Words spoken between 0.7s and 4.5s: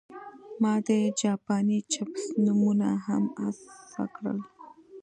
د جاپاني چپس نومونه هم هڅه کړل